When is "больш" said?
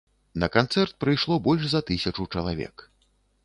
1.49-1.63